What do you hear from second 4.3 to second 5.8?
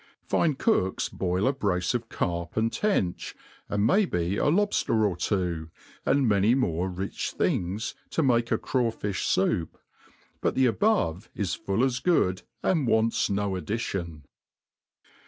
a lob fter or two,